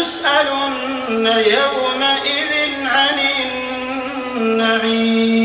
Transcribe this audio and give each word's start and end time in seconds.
لتسألن 0.00 1.26
يومئذ 1.26 2.52
عن 2.84 3.18
النعيم. 4.36 5.39